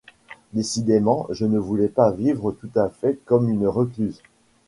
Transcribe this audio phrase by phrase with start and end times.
[0.53, 4.19] Décidément, je ne voulais pas vivre tout à fait comme une recluse.